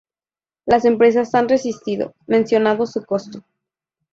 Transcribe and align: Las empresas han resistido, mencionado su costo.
Las 0.65 0.85
empresas 0.85 1.35
han 1.35 1.47
resistido, 1.47 2.15
mencionado 2.25 2.87
su 2.87 3.03
costo. 3.03 3.43